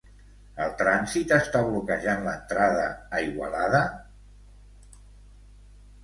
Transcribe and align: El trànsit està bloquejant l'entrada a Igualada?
El 0.63 0.71
trànsit 0.77 1.33
està 1.35 1.59
bloquejant 1.65 2.23
l'entrada 2.27 2.85
a 3.17 3.21
Igualada? 3.25 3.83